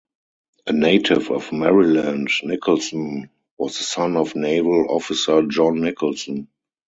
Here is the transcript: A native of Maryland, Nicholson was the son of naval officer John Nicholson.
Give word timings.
A 0.65 0.73
native 0.73 1.29
of 1.29 1.51
Maryland, 1.51 2.27
Nicholson 2.41 3.29
was 3.59 3.77
the 3.77 3.83
son 3.83 4.17
of 4.17 4.35
naval 4.35 4.87
officer 4.89 5.43
John 5.43 5.79
Nicholson. 5.79 6.47